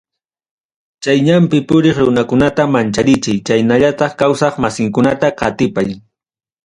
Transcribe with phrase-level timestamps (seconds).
[1.03, 5.89] Chay ñanpi puriq runakunata mancharichiy chaynallataq kawsaq masinkunata qatipay.